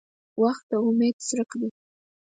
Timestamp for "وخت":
0.41-0.63